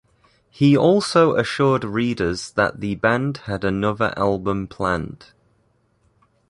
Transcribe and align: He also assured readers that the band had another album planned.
He 0.49 0.75
also 0.75 1.35
assured 1.35 1.83
readers 1.83 2.53
that 2.53 2.79
the 2.79 2.95
band 2.95 3.37
had 3.45 3.63
another 3.63 4.15
album 4.17 4.65
planned. 4.65 5.27